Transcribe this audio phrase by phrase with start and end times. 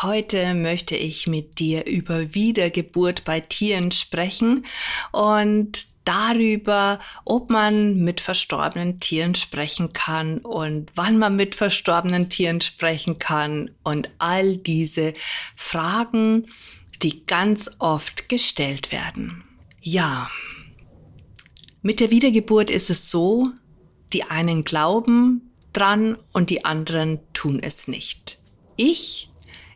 [0.00, 4.64] Heute möchte ich mit dir über Wiedergeburt bei Tieren sprechen
[5.12, 12.60] und darüber, ob man mit verstorbenen Tieren sprechen kann und wann man mit verstorbenen Tieren
[12.60, 15.14] sprechen kann und all diese
[15.56, 16.48] Fragen,
[17.02, 19.44] die ganz oft gestellt werden.
[19.80, 20.30] Ja,
[21.82, 23.50] mit der Wiedergeburt ist es so,
[24.12, 28.38] die einen glauben dran und die anderen tun es nicht.
[28.76, 29.31] Ich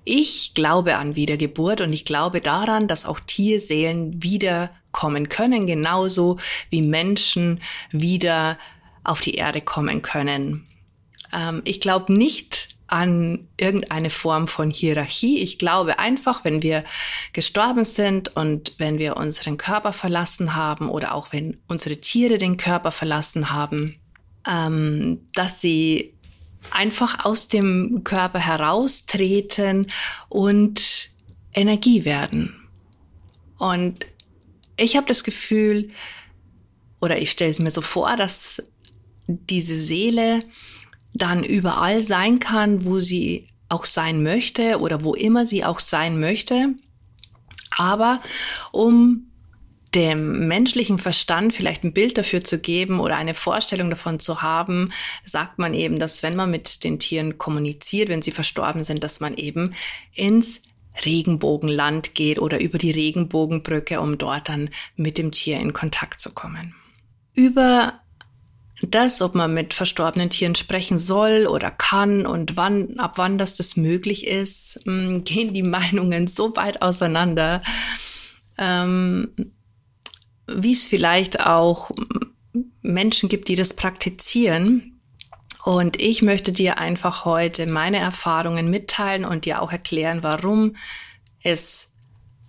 [0.06, 6.38] ich glaube an Wiedergeburt und ich glaube daran, dass auch Tierseelen wiederkommen können, genauso
[6.70, 8.56] wie Menschen wieder
[9.04, 10.66] auf die Erde kommen können.
[11.32, 15.40] Ähm, ich glaube nicht an irgendeine Form von Hierarchie.
[15.40, 16.84] Ich glaube einfach, wenn wir
[17.32, 22.56] gestorben sind und wenn wir unseren Körper verlassen haben oder auch wenn unsere Tiere den
[22.56, 23.96] Körper verlassen haben,
[24.48, 26.14] ähm, dass sie
[26.70, 29.86] einfach aus dem Körper heraustreten
[30.28, 31.10] und
[31.52, 32.54] Energie werden.
[33.58, 34.06] Und
[34.76, 35.90] ich habe das Gefühl,
[37.00, 38.62] oder ich stelle es mir so vor, dass
[39.26, 40.42] diese Seele
[41.14, 46.20] dann überall sein kann, wo sie auch sein möchte oder wo immer sie auch sein
[46.20, 46.74] möchte.
[47.76, 48.20] Aber
[48.72, 49.30] um
[49.94, 54.92] dem menschlichen Verstand vielleicht ein Bild dafür zu geben oder eine Vorstellung davon zu haben,
[55.24, 59.20] sagt man eben, dass wenn man mit den Tieren kommuniziert, wenn sie verstorben sind, dass
[59.20, 59.74] man eben
[60.12, 60.62] ins
[61.04, 66.32] Regenbogenland geht oder über die Regenbogenbrücke, um dort dann mit dem Tier in Kontakt zu
[66.32, 66.74] kommen.
[67.34, 68.00] Über
[68.82, 73.54] das, ob man mit verstorbenen Tieren sprechen soll oder kann und wann, ab wann das
[73.54, 77.62] das möglich ist, hm, gehen die Meinungen so weit auseinander.
[78.58, 79.28] Ähm,
[80.46, 81.90] wie es vielleicht auch
[82.82, 85.00] Menschen gibt, die das praktizieren.
[85.64, 90.76] Und ich möchte dir einfach heute meine Erfahrungen mitteilen und dir auch erklären, warum
[91.42, 91.90] es,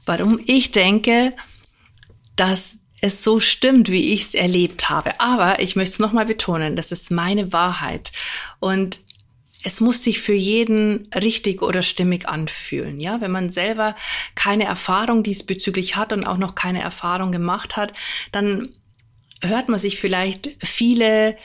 [0.06, 1.34] warum ich denke,
[2.36, 5.20] dass es so stimmt, wie ich es erlebt habe.
[5.20, 8.12] Aber ich möchte es nochmal betonen, das ist meine Wahrheit.
[8.60, 9.02] Und
[9.64, 13.00] es muss sich für jeden richtig oder stimmig anfühlen.
[13.00, 13.96] Ja, wenn man selber
[14.36, 17.94] keine Erfahrung diesbezüglich hat und auch noch keine Erfahrung gemacht hat,
[18.32, 18.70] dann
[19.42, 21.38] hört man sich vielleicht viele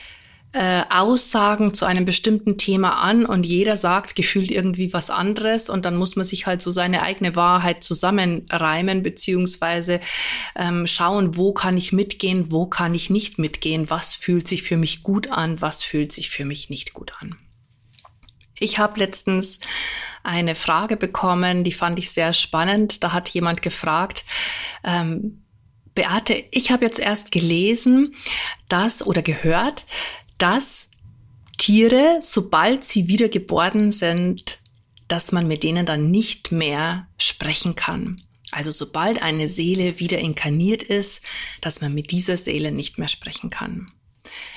[0.52, 5.86] äh, Aussagen zu einem bestimmten Thema an und jeder sagt gefühlt irgendwie was anderes und
[5.86, 10.00] dann muss man sich halt so seine eigene Wahrheit zusammenreimen beziehungsweise
[10.54, 14.76] ähm, schauen, wo kann ich mitgehen, wo kann ich nicht mitgehen, was fühlt sich für
[14.76, 17.36] mich gut an, was fühlt sich für mich nicht gut an.
[18.62, 19.58] Ich habe letztens
[20.22, 23.02] eine Frage bekommen, die fand ich sehr spannend.
[23.02, 24.24] Da hat jemand gefragt,
[24.84, 25.42] ähm,
[25.96, 28.14] Beate, ich habe jetzt erst gelesen,
[28.68, 29.84] dass oder gehört,
[30.38, 30.90] dass
[31.58, 34.60] Tiere, sobald sie wieder geboren sind,
[35.08, 38.22] dass man mit denen dann nicht mehr sprechen kann.
[38.52, 41.20] Also sobald eine Seele wieder inkarniert ist,
[41.60, 43.90] dass man mit dieser Seele nicht mehr sprechen kann.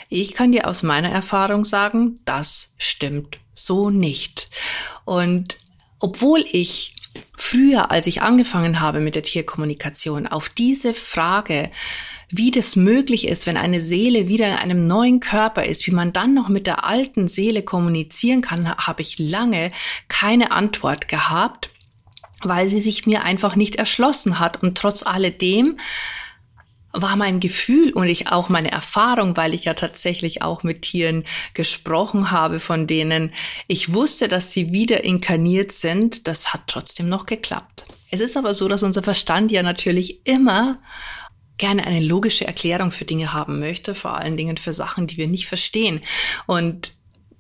[0.10, 4.50] Ich kann dir aus meiner Erfahrung sagen, das stimmt so nicht.
[5.06, 5.58] Und
[6.00, 6.96] obwohl ich
[7.36, 11.72] früher, als ich angefangen habe mit der Tierkommunikation, auf diese Frage,
[12.30, 16.12] wie das möglich ist, wenn eine Seele wieder in einem neuen Körper ist, wie man
[16.12, 19.72] dann noch mit der alten Seele kommunizieren kann, habe ich lange
[20.08, 21.70] keine Antwort gehabt,
[22.42, 24.62] weil sie sich mir einfach nicht erschlossen hat.
[24.64, 25.78] Und trotz alledem
[26.96, 31.24] war mein Gefühl und ich auch meine Erfahrung, weil ich ja tatsächlich auch mit Tieren
[31.54, 33.34] gesprochen habe, von denen
[33.68, 37.86] ich wusste, dass sie wieder inkarniert sind, das hat trotzdem noch geklappt.
[38.12, 40.80] Es ist aber so, dass unser Verstand ja natürlich immer
[41.58, 45.28] gerne eine logische Erklärung für Dinge haben möchte, vor allen Dingen für Sachen, die wir
[45.28, 46.02] nicht verstehen.
[46.48, 46.94] Und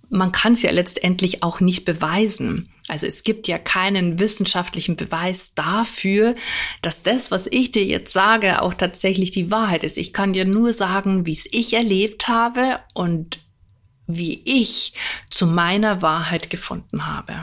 [0.09, 2.69] man kann es ja letztendlich auch nicht beweisen.
[2.87, 6.35] Also es gibt ja keinen wissenschaftlichen Beweis dafür,
[6.81, 9.97] dass das, was ich dir jetzt sage, auch tatsächlich die Wahrheit ist.
[9.97, 13.39] Ich kann dir nur sagen, wie es ich erlebt habe und
[14.07, 14.93] wie ich
[15.29, 17.33] zu meiner Wahrheit gefunden habe.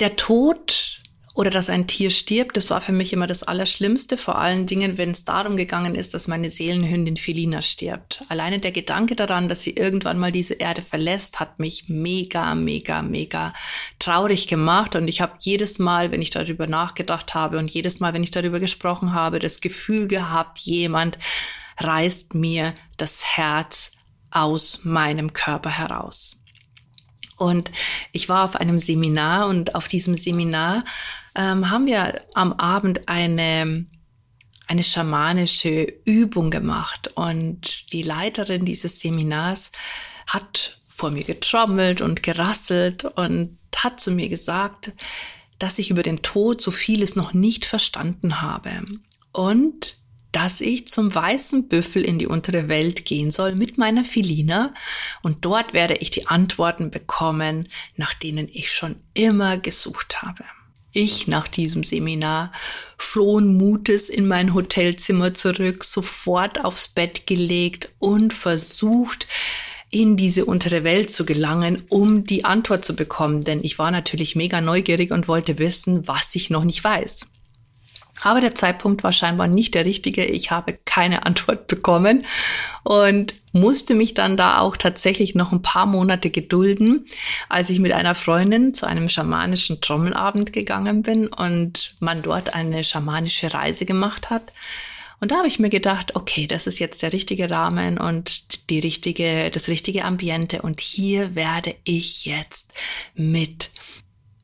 [0.00, 0.98] Der Tod
[1.36, 4.96] oder dass ein Tier stirbt, das war für mich immer das Allerschlimmste, vor allen Dingen,
[4.96, 8.24] wenn es darum gegangen ist, dass meine Seelenhündin Felina stirbt.
[8.30, 13.02] Alleine der Gedanke daran, dass sie irgendwann mal diese Erde verlässt, hat mich mega, mega,
[13.02, 13.52] mega
[13.98, 14.96] traurig gemacht.
[14.96, 18.30] Und ich habe jedes Mal, wenn ich darüber nachgedacht habe und jedes Mal, wenn ich
[18.30, 21.18] darüber gesprochen habe, das Gefühl gehabt, jemand
[21.76, 23.92] reißt mir das Herz
[24.30, 26.40] aus meinem Körper heraus.
[27.36, 27.70] Und
[28.12, 30.84] ich war auf einem Seminar und auf diesem Seminar
[31.36, 33.86] ähm, haben wir am Abend eine,
[34.66, 37.10] eine schamanische Übung gemacht.
[37.14, 39.70] Und die Leiterin dieses Seminars
[40.26, 44.92] hat vor mir getrommelt und gerasselt und hat zu mir gesagt,
[45.58, 48.70] dass ich über den Tod so vieles noch nicht verstanden habe.
[49.32, 49.98] Und
[50.32, 54.74] dass ich zum weißen Büffel in die untere Welt gehen soll mit meiner Filina
[55.22, 60.44] und dort werde ich die Antworten bekommen, nach denen ich schon immer gesucht habe.
[60.96, 62.52] Ich nach diesem Seminar
[62.96, 69.26] frohen Mutes in mein Hotelzimmer zurück, sofort aufs Bett gelegt und versucht,
[69.90, 73.44] in diese untere Welt zu gelangen, um die Antwort zu bekommen.
[73.44, 77.28] Denn ich war natürlich mega neugierig und wollte wissen, was ich noch nicht weiß.
[78.22, 80.24] Aber der Zeitpunkt war scheinbar nicht der richtige.
[80.24, 82.24] Ich habe keine Antwort bekommen
[82.84, 87.06] und musste mich dann da auch tatsächlich noch ein paar Monate gedulden,
[87.48, 92.84] als ich mit einer Freundin zu einem schamanischen Trommelabend gegangen bin und man dort eine
[92.84, 94.52] schamanische Reise gemacht hat.
[95.18, 98.80] Und da habe ich mir gedacht, okay, das ist jetzt der richtige Rahmen und die
[98.80, 102.74] richtige, das richtige Ambiente und hier werde ich jetzt
[103.14, 103.70] mit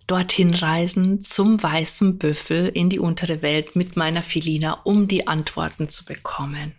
[0.06, 5.88] dorthin reisen zum weißen Büffel in die untere Welt mit meiner Filina, um die Antworten
[5.88, 6.74] zu bekommen,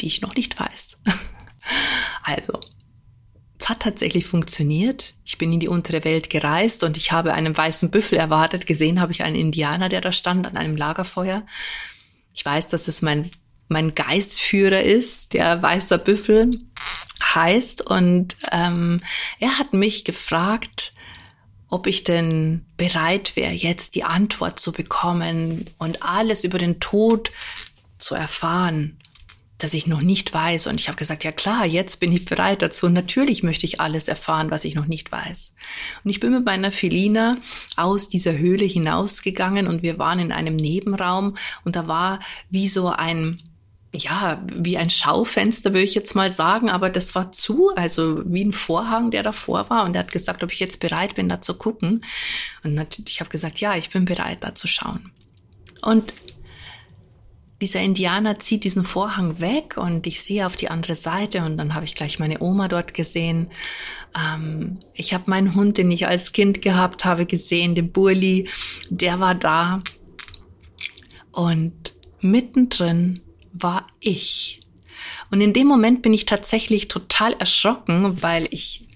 [0.00, 0.98] die ich noch nicht weiß.
[2.22, 2.60] also,
[3.58, 5.14] es hat tatsächlich funktioniert.
[5.24, 8.66] Ich bin in die untere Welt gereist und ich habe einen weißen Büffel erwartet.
[8.66, 11.44] Gesehen habe ich einen Indianer, der da stand an einem Lagerfeuer.
[12.32, 13.30] Ich weiß, dass es mein,
[13.68, 16.58] mein Geistführer ist, der weißer Büffel
[17.22, 17.82] heißt.
[17.82, 19.02] Und ähm,
[19.40, 20.94] er hat mich gefragt,
[21.68, 27.30] ob ich denn bereit wäre, jetzt die Antwort zu bekommen und alles über den Tod
[27.98, 28.98] zu erfahren,
[29.62, 30.66] das ich noch nicht weiß.
[30.66, 32.88] Und ich habe gesagt, ja klar, jetzt bin ich bereit dazu.
[32.88, 35.54] Natürlich möchte ich alles erfahren, was ich noch nicht weiß.
[36.04, 37.36] Und ich bin mit meiner Felina
[37.76, 42.20] aus dieser Höhle hinausgegangen und wir waren in einem Nebenraum und da war
[42.50, 43.42] wie so ein
[43.92, 48.44] ja, wie ein Schaufenster, würde ich jetzt mal sagen, aber das war zu, also wie
[48.44, 49.84] ein Vorhang, der davor war.
[49.84, 52.04] Und er hat gesagt, ob ich jetzt bereit bin, da zu gucken.
[52.62, 55.10] Und ich habe gesagt, ja, ich bin bereit, da zu schauen.
[55.82, 56.14] Und
[57.60, 61.74] dieser Indianer zieht diesen Vorhang weg und ich sehe auf die andere Seite und dann
[61.74, 63.50] habe ich gleich meine Oma dort gesehen.
[64.16, 68.48] Ähm, ich habe meinen Hund, den ich als Kind gehabt habe, gesehen, den Burli,
[68.88, 69.82] der war da.
[71.32, 73.20] Und mittendrin
[73.52, 74.60] war ich.
[75.30, 78.86] Und in dem Moment bin ich tatsächlich total erschrocken, weil ich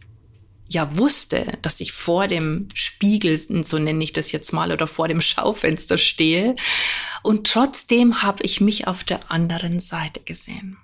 [0.74, 5.08] ja wusste, dass ich vor dem Spiegel, so nenne ich das jetzt mal, oder vor
[5.08, 6.56] dem Schaufenster stehe.
[7.22, 10.76] Und trotzdem habe ich mich auf der anderen Seite gesehen.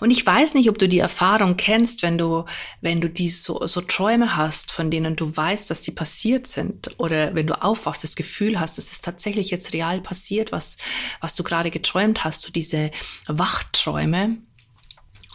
[0.00, 2.44] Und ich weiß nicht, ob du die Erfahrung kennst, wenn du,
[2.80, 6.98] wenn du die so, so Träume hast, von denen du weißt, dass sie passiert sind,
[6.98, 10.76] oder wenn du aufwachst, das Gefühl hast, es ist tatsächlich jetzt real passiert, was,
[11.20, 12.90] was du gerade geträumt hast, so diese
[13.26, 14.38] Wachträume.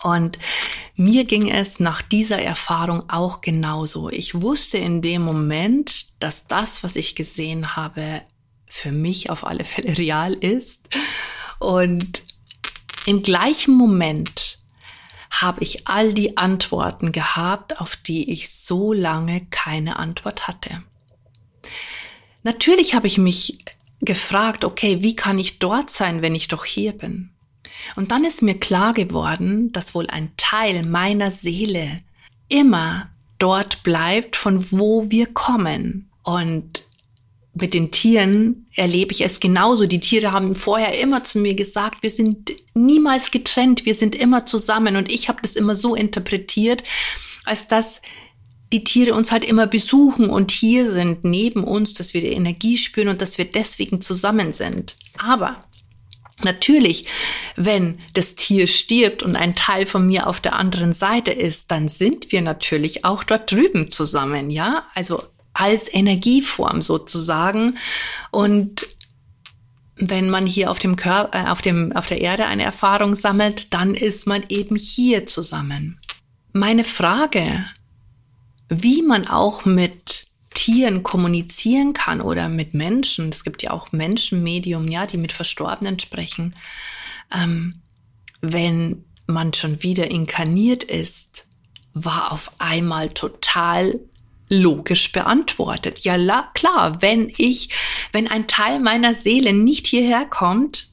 [0.02, 0.38] Und
[0.96, 4.10] mir ging es nach dieser Erfahrung auch genauso.
[4.10, 8.22] Ich wusste in dem Moment, dass das, was ich gesehen habe,
[8.68, 10.90] für mich auf alle Fälle real ist.
[11.60, 12.24] Und
[13.06, 14.60] im gleichen Moment
[15.30, 20.84] habe ich all die Antworten gehabt, auf die ich so lange keine Antwort hatte.
[22.44, 23.60] Natürlich habe ich mich
[24.02, 27.32] gefragt, okay, wie kann ich dort sein, wenn ich doch hier bin?
[27.96, 31.98] Und dann ist mir klar geworden, dass wohl ein Teil meiner Seele
[32.48, 36.10] immer dort bleibt, von wo wir kommen.
[36.24, 36.84] Und
[37.54, 39.86] mit den Tieren erlebe ich es genauso.
[39.86, 44.46] Die Tiere haben vorher immer zu mir gesagt, wir sind niemals getrennt, wir sind immer
[44.46, 44.96] zusammen.
[44.96, 46.84] Und ich habe das immer so interpretiert,
[47.46, 48.02] als dass
[48.72, 52.78] die Tiere uns halt immer besuchen und hier sind neben uns, dass wir die Energie
[52.78, 54.96] spüren und dass wir deswegen zusammen sind.
[55.18, 55.64] Aber
[56.44, 57.06] Natürlich,
[57.56, 61.90] wenn das Tier stirbt und ein Teil von mir auf der anderen Seite ist, dann
[61.90, 64.86] sind wir natürlich auch dort drüben zusammen, ja?
[64.96, 67.78] Also als Energieform sozusagen.
[68.32, 68.88] Und
[69.98, 73.74] wenn man hier auf dem Körper, äh, auf dem, auf der Erde eine Erfahrung sammelt,
[73.74, 76.00] dann ist man eben hier zusammen.
[76.54, 77.66] Meine Frage,
[78.70, 80.29] wie man auch mit
[80.60, 83.30] Tieren kommunizieren kann oder mit Menschen.
[83.30, 86.54] Es gibt ja auch Menschenmedium, ja, die mit Verstorbenen sprechen.
[87.34, 87.76] Ähm,
[88.42, 91.48] wenn man schon wieder inkarniert ist,
[91.94, 94.02] war auf einmal total
[94.50, 96.02] logisch beantwortet.
[96.02, 97.70] Ja, la, klar, wenn ich,
[98.12, 100.90] wenn ein Teil meiner Seele nicht hierher kommt,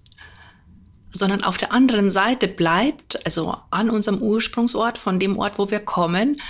[1.10, 5.80] sondern auf der anderen Seite bleibt, also an unserem Ursprungsort, von dem Ort, wo wir
[5.80, 6.40] kommen,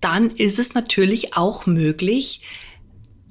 [0.00, 2.42] dann ist es natürlich auch möglich,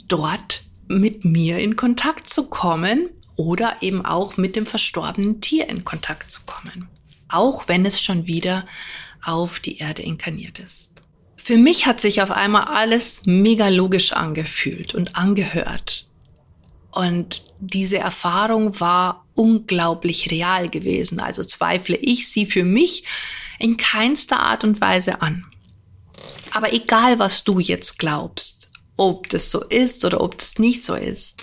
[0.08, 5.86] dort mit mir in Kontakt zu kommen oder eben auch mit dem verstorbenen Tier in
[5.86, 6.88] Kontakt zu kommen.
[7.30, 8.66] Auch wenn es schon wieder
[9.24, 11.04] auf die Erde inkarniert ist.
[11.36, 16.08] Für mich hat sich auf einmal alles mega logisch angefühlt und angehört.
[16.92, 21.20] Und diese Erfahrung war unglaublich real gewesen.
[21.20, 23.04] Also zweifle ich sie für mich
[23.60, 25.46] in keinster Art und Weise an.
[26.58, 30.96] Aber egal, was du jetzt glaubst, ob das so ist oder ob das nicht so
[30.96, 31.40] ist,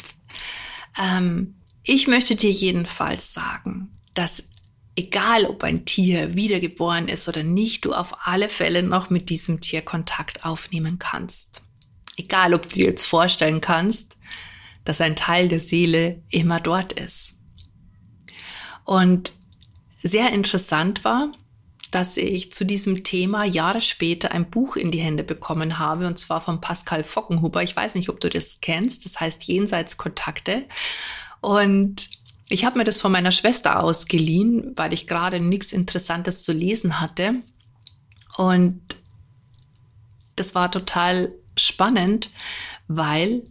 [1.00, 1.54] ähm,
[1.85, 4.49] ich möchte dir jedenfalls sagen, dass
[4.97, 9.61] egal ob ein Tier wiedergeboren ist oder nicht, du auf alle Fälle noch mit diesem
[9.61, 11.62] Tier Kontakt aufnehmen kannst.
[12.16, 14.16] Egal, ob du dir jetzt vorstellen kannst,
[14.85, 17.38] dass ein Teil der Seele immer dort ist.
[18.83, 19.30] Und
[20.02, 21.30] sehr interessant war,
[21.94, 26.18] dass ich zu diesem Thema Jahre später ein Buch in die Hände bekommen habe, und
[26.18, 27.62] zwar von Pascal Fockenhuber.
[27.62, 29.04] Ich weiß nicht, ob du das kennst.
[29.04, 30.64] Das heißt Jenseits Kontakte.
[31.40, 32.10] Und
[32.48, 37.00] ich habe mir das von meiner Schwester ausgeliehen, weil ich gerade nichts Interessantes zu lesen
[37.00, 37.36] hatte.
[38.36, 38.80] Und
[40.36, 42.30] das war total spannend,
[42.88, 43.44] weil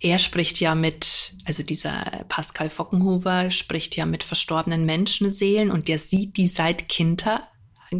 [0.00, 5.98] er spricht ja mit, also dieser Pascal Fockenhuber spricht ja mit verstorbenen Menschenseelen und der
[5.98, 7.48] sieht die seit Kinder,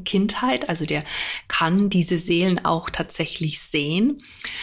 [0.04, 1.04] Kindheit, also der
[1.48, 4.22] kann diese Seelen auch tatsächlich sehen.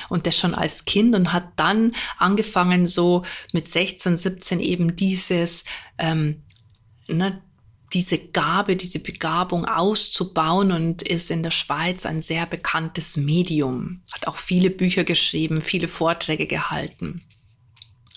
[0.10, 3.24] Und der schon als Kind und hat dann angefangen so
[3.54, 5.64] mit 16, 17 eben dieses,
[5.98, 6.44] ähm,
[7.08, 7.42] ne,
[7.94, 14.02] diese Gabe, diese Begabung auszubauen und ist in der Schweiz ein sehr bekanntes Medium.
[14.12, 17.22] Hat auch viele Bücher geschrieben, viele Vorträge gehalten.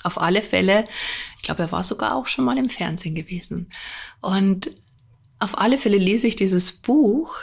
[0.02, 0.86] Auf alle Fälle,
[1.36, 3.68] ich glaube, er war sogar auch schon mal im Fernsehen gewesen.
[4.20, 4.70] Und
[5.38, 7.36] auf alle Fälle lese ich dieses Buch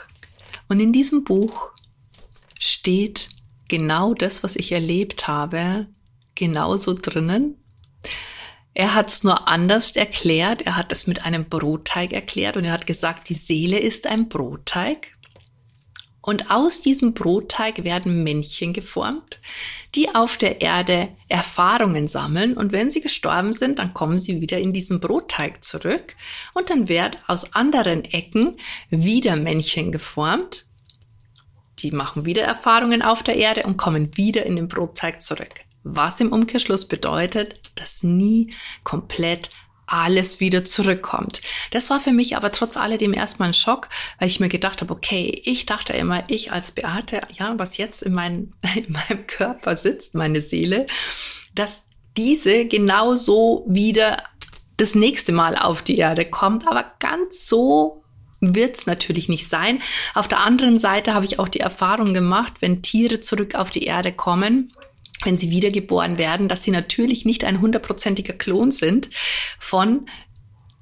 [0.68, 1.70] und in diesem Buch
[2.60, 3.30] steht
[3.68, 5.88] genau das, was ich erlebt habe,
[6.36, 7.58] genauso drinnen.
[8.74, 10.64] Er hat es nur anders erklärt.
[10.64, 14.30] Er hat es mit einem Brotteig erklärt und er hat gesagt, die Seele ist ein
[14.30, 15.10] Brotteig.
[16.26, 19.40] Und aus diesem Brotteig werden Männchen geformt,
[19.94, 22.56] die auf der Erde Erfahrungen sammeln.
[22.56, 26.16] Und wenn sie gestorben sind, dann kommen sie wieder in diesen Brotteig zurück.
[26.54, 28.56] Und dann wird aus anderen Ecken
[28.90, 30.66] wieder Männchen geformt.
[31.80, 35.66] Die machen wieder Erfahrungen auf der Erde und kommen wieder in den Brotteig zurück.
[35.84, 39.50] Was im Umkehrschluss bedeutet, dass nie komplett
[39.86, 41.42] alles wieder zurückkommt.
[41.72, 44.94] Das war für mich aber trotz alledem erstmal ein Schock, weil ich mir gedacht habe,
[44.94, 49.78] okay, ich dachte immer, ich als Beate, ja, was jetzt in, mein, in meinem Körper
[49.78, 50.88] sitzt, meine Seele,
[51.54, 51.86] dass
[52.18, 54.24] diese genauso wieder
[54.78, 58.04] das nächste Mal auf die Erde kommt, aber ganz so
[58.40, 59.82] wird es natürlich nicht sein.
[60.14, 63.84] Auf der anderen Seite habe ich auch die Erfahrung gemacht, wenn Tiere zurück auf die
[63.84, 64.74] Erde kommen,
[65.24, 69.10] wenn sie wiedergeboren werden, dass sie natürlich nicht ein hundertprozentiger Klon sind
[69.60, 70.08] von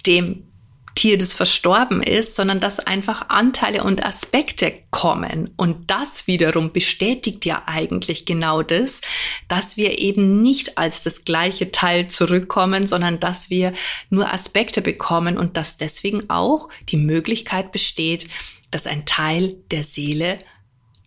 [0.05, 0.48] dem
[0.95, 5.50] Tier, das verstorben ist, sondern dass einfach Anteile und Aspekte kommen.
[5.55, 9.00] Und das wiederum bestätigt ja eigentlich genau das,
[9.48, 13.74] dass wir eben nicht als das gleiche Teil zurückkommen, sondern dass wir
[14.10, 18.27] nur Aspekte bekommen und dass deswegen auch die Möglichkeit besteht,
[18.69, 20.38] dass ein Teil der Seele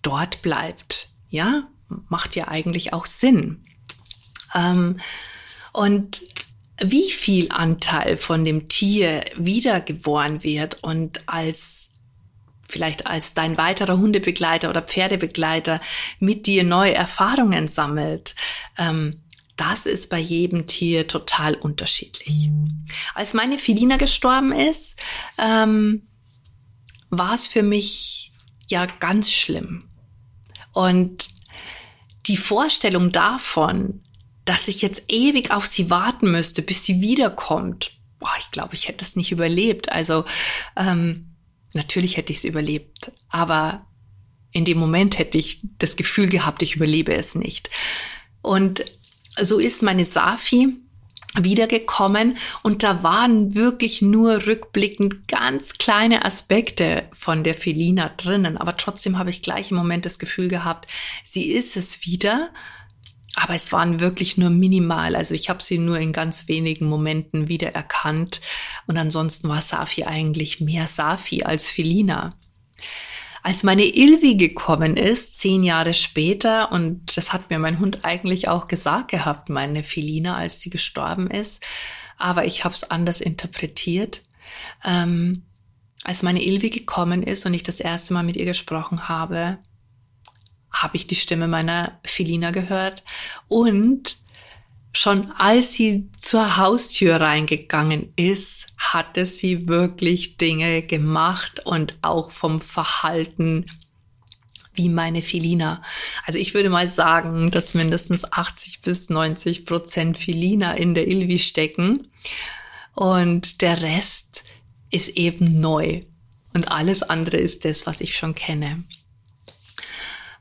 [0.02, 1.10] dort bleibt.
[1.28, 3.64] Ja, macht ja eigentlich auch Sinn.
[4.54, 5.00] Ähm,
[5.72, 6.22] und
[6.80, 11.90] wie viel Anteil von dem Tier wiedergeboren wird und als
[12.66, 15.80] vielleicht als dein weiterer Hundebegleiter oder Pferdebegleiter
[16.18, 18.34] mit dir neue Erfahrungen sammelt,
[18.78, 19.20] ähm,
[19.56, 22.50] das ist bei jedem Tier total unterschiedlich.
[23.14, 25.00] Als meine Felina gestorben ist,
[25.38, 26.02] ähm,
[27.10, 28.30] war es für mich
[28.68, 29.84] ja ganz schlimm.
[30.72, 31.28] Und
[32.26, 34.02] die Vorstellung davon,
[34.44, 38.88] dass ich jetzt ewig auf sie warten müsste, bis sie wiederkommt, boah, ich glaube, ich
[38.88, 39.90] hätte das nicht überlebt.
[39.90, 40.24] Also
[40.76, 41.34] ähm,
[41.72, 43.86] natürlich hätte ich es überlebt, aber
[44.52, 47.70] in dem Moment hätte ich das Gefühl gehabt, ich überlebe es nicht.
[48.40, 48.84] Und
[49.40, 50.76] so ist meine Safi
[51.36, 52.36] wiedergekommen.
[52.62, 59.18] Und da waren wirklich nur rückblickend ganz kleine Aspekte von der Felina drinnen, aber trotzdem
[59.18, 60.90] habe ich gleich im Moment das Gefühl gehabt,
[61.24, 62.50] sie ist es wieder,
[63.36, 67.48] aber es waren wirklich nur minimal, also ich habe sie nur in ganz wenigen Momenten
[67.48, 68.40] wiedererkannt.
[68.86, 72.34] Und ansonsten war Safi eigentlich mehr Safi als Felina.
[73.44, 78.48] Als meine Ilvi gekommen ist, zehn Jahre später, und das hat mir mein Hund eigentlich
[78.48, 81.62] auch gesagt gehabt, meine Felina, als sie gestorben ist,
[82.16, 84.22] aber ich habe es anders interpretiert.
[84.82, 85.42] Ähm,
[86.04, 89.58] als meine Ilvi gekommen ist und ich das erste Mal mit ihr gesprochen habe,
[90.72, 93.02] habe ich die Stimme meiner Felina gehört
[93.48, 94.16] und
[94.96, 102.60] schon als sie zur Haustür reingegangen ist, hatte sie wirklich Dinge gemacht und auch vom
[102.60, 103.66] Verhalten
[104.74, 105.82] wie meine Felina.
[106.26, 111.38] Also ich würde mal sagen, dass mindestens 80 bis 90 Prozent Felina in der Ilvi
[111.38, 112.08] stecken
[112.94, 114.44] und der Rest
[114.90, 116.02] ist eben neu
[116.52, 118.84] und alles andere ist das, was ich schon kenne.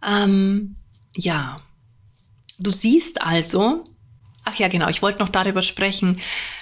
[0.07, 0.75] Ähm,
[1.15, 1.61] ja,
[2.59, 3.83] du siehst also,
[4.43, 4.89] Ach ja, genau.
[4.89, 6.19] Ich wollte noch darüber sprechen,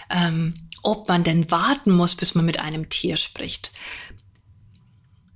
[0.09, 3.71] ähm, ob man denn warten muss, bis man mit einem Tier spricht.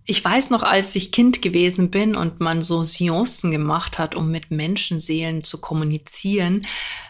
[0.06, 4.30] Ich weiß noch, als ich Kind gewesen bin und man so Seancen gemacht hat, um
[4.30, 6.68] mit Menschenseelen zu kommunizieren,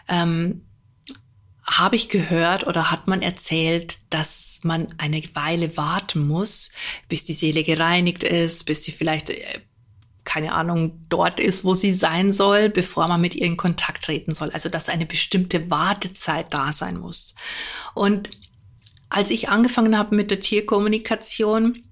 [0.08, 0.62] ähm,
[1.62, 6.70] habe ich gehört oder hat man erzählt, dass man eine Weile warten muss,
[7.08, 9.60] bis die Seele gereinigt ist, bis sie vielleicht äh,
[10.26, 14.34] keine Ahnung, dort ist, wo sie sein soll, bevor man mit ihr in Kontakt treten
[14.34, 14.50] soll.
[14.50, 17.34] Also, dass eine bestimmte Wartezeit da sein muss.
[17.94, 18.28] Und
[19.08, 21.82] als ich angefangen habe mit der Tierkommunikation,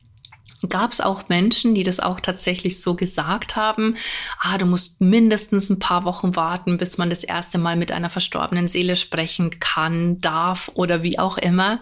[0.69, 3.97] gab es auch Menschen, die das auch tatsächlich so gesagt haben,
[4.41, 8.11] ah, du musst mindestens ein paar Wochen warten, bis man das erste Mal mit einer
[8.11, 11.81] verstorbenen Seele sprechen kann, darf oder wie auch immer.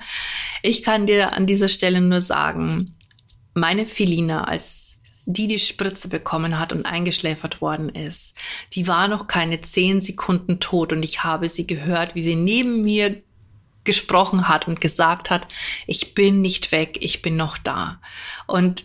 [0.63, 2.97] Ich kann dir an dieser Stelle nur sagen,
[3.55, 4.92] meine Felina als
[5.25, 8.37] die die Spritze bekommen hat und eingeschläfert worden ist,
[8.73, 12.83] die war noch keine zehn Sekunden tot und ich habe sie gehört, wie sie neben
[12.83, 13.21] mir
[13.85, 15.49] gesprochen hat und gesagt hat,
[15.87, 18.00] ich bin nicht weg, ich bin noch da.
[18.47, 18.85] Und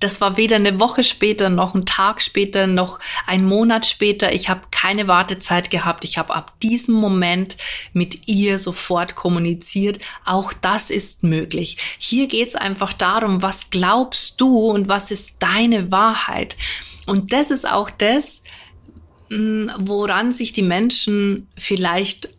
[0.00, 4.32] das war weder eine Woche später, noch ein Tag später, noch ein Monat später.
[4.32, 6.04] Ich habe keine Wartezeit gehabt.
[6.04, 7.58] Ich habe ab diesem Moment
[7.92, 10.00] mit ihr sofort kommuniziert.
[10.24, 11.76] Auch das ist möglich.
[11.98, 16.56] Hier geht es einfach darum, was glaubst du und was ist deine Wahrheit.
[17.06, 18.42] Und das ist auch das,
[19.28, 22.30] hm, woran sich die Menschen vielleicht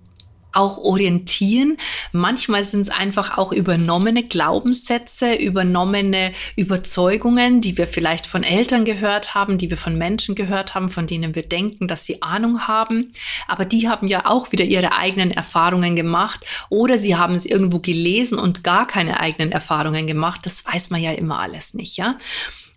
[0.53, 1.77] auch orientieren.
[2.11, 9.33] Manchmal sind es einfach auch übernommene Glaubenssätze, übernommene Überzeugungen, die wir vielleicht von Eltern gehört
[9.33, 13.11] haben, die wir von Menschen gehört haben, von denen wir denken, dass sie Ahnung haben.
[13.47, 17.79] Aber die haben ja auch wieder ihre eigenen Erfahrungen gemacht oder sie haben es irgendwo
[17.79, 20.41] gelesen und gar keine eigenen Erfahrungen gemacht.
[20.43, 22.17] Das weiß man ja immer alles nicht, ja?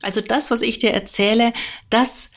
[0.03, 1.53] Also das, was ich dir erzähle,
[1.89, 2.31] das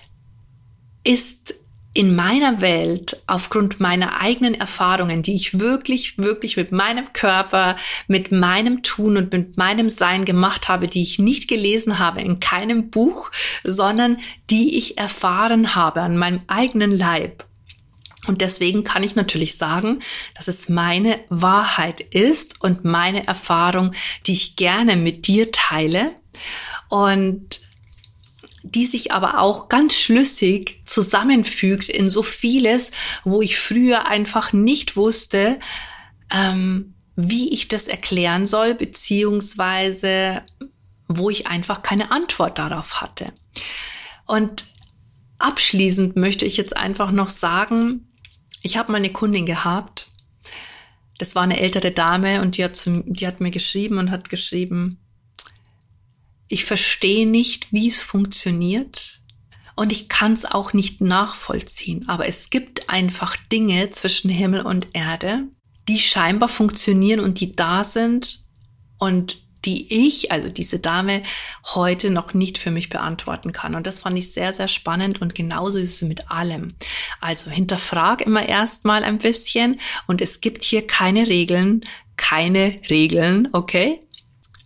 [1.03, 1.55] ist
[1.97, 7.75] in meiner Welt aufgrund meiner eigenen Erfahrungen, die ich wirklich, wirklich mit meinem Körper,
[8.07, 12.39] mit meinem Tun und mit meinem Sein gemacht habe, die ich nicht gelesen habe in
[12.39, 13.31] keinem Buch,
[13.63, 14.19] sondern
[14.51, 17.45] die ich erfahren habe an meinem eigenen Leib.
[18.27, 20.01] Und deswegen kann ich natürlich sagen,
[20.35, 23.93] dass es meine Wahrheit ist und meine Erfahrung,
[24.27, 26.11] die ich gerne mit dir teile.
[26.89, 27.66] Und
[28.71, 32.91] die sich aber auch ganz schlüssig zusammenfügt in so vieles,
[33.23, 35.59] wo ich früher einfach nicht wusste,
[36.33, 40.43] ähm, wie ich das erklären soll, beziehungsweise
[41.07, 43.31] wo ich einfach keine Antwort darauf hatte.
[44.25, 44.65] Und
[45.39, 48.07] abschließend möchte ich jetzt einfach noch sagen,
[48.61, 50.07] ich habe mal eine Kundin gehabt,
[51.17, 54.29] das war eine ältere Dame und die hat, zu, die hat mir geschrieben und hat
[54.29, 54.99] geschrieben,
[56.47, 59.21] ich verstehe nicht, wie es funktioniert
[59.75, 62.07] und ich kann es auch nicht nachvollziehen.
[62.07, 65.43] Aber es gibt einfach Dinge zwischen Himmel und Erde,
[65.87, 68.41] die scheinbar funktionieren und die da sind
[68.97, 71.23] und die ich, also diese Dame,
[71.75, 73.75] heute noch nicht für mich beantworten kann.
[73.75, 76.75] Und das fand ich sehr, sehr spannend und genauso ist es mit allem.
[77.19, 81.81] Also hinterfrag immer erstmal ein bisschen und es gibt hier keine Regeln,
[82.15, 84.01] keine Regeln, okay?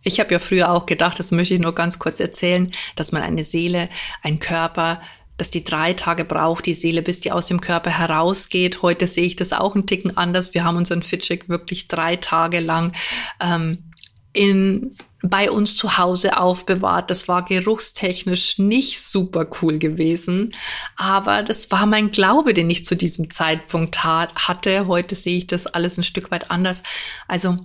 [0.03, 3.21] Ich habe ja früher auch gedacht, das möchte ich nur ganz kurz erzählen, dass man
[3.21, 3.89] eine Seele,
[4.23, 5.01] ein Körper,
[5.37, 8.81] dass die drei Tage braucht, die Seele, bis die aus dem Körper herausgeht.
[8.81, 10.53] Heute sehe ich das auch ein Ticken anders.
[10.53, 12.93] Wir haben unseren Fitcheck wirklich drei Tage lang
[13.39, 13.91] ähm,
[14.33, 17.11] in bei uns zu Hause aufbewahrt.
[17.11, 20.53] Das war geruchstechnisch nicht super cool gewesen,
[20.95, 24.87] aber das war mein Glaube, den ich zu diesem Zeitpunkt hatte.
[24.87, 26.81] Heute sehe ich das alles ein Stück weit anders.
[27.27, 27.55] Also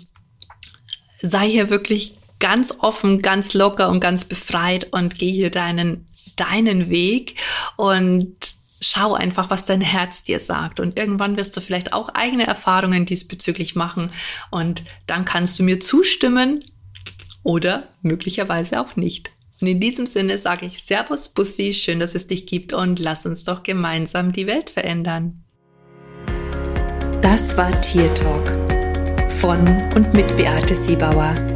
[1.23, 6.91] sei hier wirklich ganz offen, ganz locker und ganz befreit und geh hier deinen, deinen
[6.91, 7.37] Weg
[7.77, 10.81] und schau einfach, was dein Herz dir sagt.
[10.81, 14.11] Und irgendwann wirst du vielleicht auch eigene Erfahrungen diesbezüglich machen.
[14.51, 16.63] Und dann kannst du mir zustimmen
[17.43, 19.31] oder möglicherweise auch nicht.
[19.61, 23.25] Und in diesem Sinne sage ich Servus Bussi, schön, dass es dich gibt und lass
[23.25, 25.43] uns doch gemeinsam die Welt verändern.
[27.23, 28.51] Das war Tier Talk
[29.33, 31.56] von und mit Beate Siebauer,